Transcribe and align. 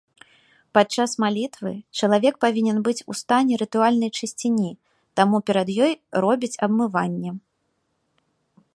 Падчас 0.77 1.11
малітвы 1.23 1.73
чалавек 1.99 2.39
павінен 2.47 2.77
быць 2.87 3.05
у 3.15 3.17
стане 3.21 3.53
рытуальнай 3.65 4.11
чысціні, 4.17 4.71
таму 5.21 5.37
перад 5.51 5.67
ёй 5.89 5.93
робіць 6.27 6.55
абмыванне. 6.69 7.31